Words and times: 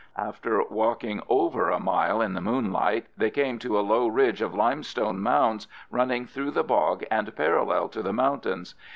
After 0.17 0.63
walking 0.67 1.21
over 1.29 1.69
a 1.69 1.79
mile 1.79 2.21
in 2.23 2.33
the 2.33 2.41
moonlight, 2.41 3.05
they 3.15 3.29
came 3.29 3.59
to 3.59 3.77
a 3.79 3.85
low 3.85 4.07
ridge 4.07 4.41
of 4.41 4.55
limestone 4.55 5.19
mounds 5.19 5.67
running 5.91 6.25
through 6.25 6.49
the 6.49 6.63
bog 6.63 7.03
and 7.11 7.35
parallel 7.35 7.87
to 7.89 8.01
the 8.01 8.11
mountains. 8.11 8.73